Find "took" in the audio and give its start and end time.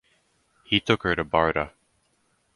0.79-1.03